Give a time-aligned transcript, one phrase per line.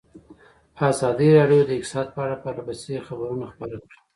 [0.91, 3.97] ازادي راډیو د اقتصاد په اړه پرله پسې خبرونه خپاره کړي.